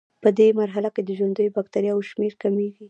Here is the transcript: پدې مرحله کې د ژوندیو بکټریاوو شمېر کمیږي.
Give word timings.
پدې 0.23 0.47
مرحله 0.59 0.89
کې 0.95 1.01
د 1.03 1.09
ژوندیو 1.17 1.53
بکټریاوو 1.57 2.07
شمېر 2.11 2.33
کمیږي. 2.41 2.79